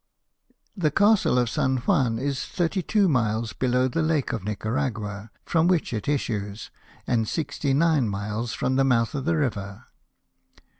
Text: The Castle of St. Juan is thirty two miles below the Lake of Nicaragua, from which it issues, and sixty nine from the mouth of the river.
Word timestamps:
The 0.75 0.89
Castle 0.89 1.37
of 1.37 1.47
St. 1.47 1.85
Juan 1.85 2.17
is 2.17 2.43
thirty 2.43 2.81
two 2.81 3.07
miles 3.07 3.53
below 3.53 3.87
the 3.87 4.01
Lake 4.01 4.33
of 4.33 4.43
Nicaragua, 4.43 5.29
from 5.45 5.67
which 5.67 5.93
it 5.93 6.07
issues, 6.07 6.71
and 7.05 7.27
sixty 7.27 7.71
nine 7.71 8.11
from 8.47 8.77
the 8.77 8.83
mouth 8.83 9.13
of 9.13 9.25
the 9.25 9.37
river. 9.37 9.85